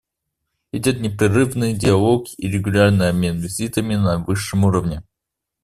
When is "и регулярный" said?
2.39-3.09